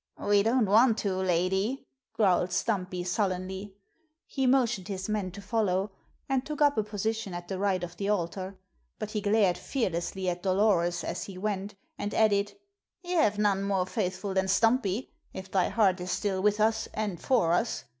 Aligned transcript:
"We 0.19 0.41
don't 0.41 0.65
want 0.65 0.97
to, 1.05 1.13
lady," 1.13 1.85
growled 2.13 2.51
Stumpy, 2.51 3.03
sullenly. 3.03 3.75
He 4.25 4.47
motioned 4.47 4.87
his 4.87 5.07
men 5.07 5.29
to 5.33 5.43
follow, 5.43 5.91
and 6.27 6.43
took 6.43 6.59
up 6.59 6.75
a 6.75 6.83
position 6.83 7.35
at 7.35 7.47
the 7.47 7.59
right 7.59 7.83
of 7.83 7.97
the 7.97 8.09
altar. 8.09 8.57
But 8.97 9.11
he 9.11 9.21
glared 9.21 9.59
fearlessly 9.59 10.27
at 10.27 10.41
Dolores 10.41 11.03
as 11.03 11.25
he 11.25 11.37
went, 11.37 11.75
and 11.99 12.15
added: 12.15 12.53
"Ye 13.03 13.11
have 13.11 13.37
none 13.37 13.61
more 13.63 13.85
faithful 13.85 14.33
than 14.33 14.47
Stumpy, 14.47 15.11
if 15.33 15.51
thy 15.51 15.69
heart 15.69 16.01
is 16.01 16.09
still 16.09 16.41
with 16.41 16.59
us 16.59 16.87
and 16.95 17.21
for 17.21 17.53
us. 17.53 17.83